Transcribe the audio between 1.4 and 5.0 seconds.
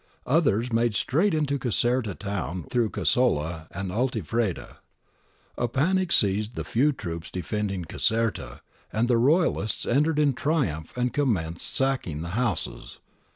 Caserta town through Casolla and Altifreda.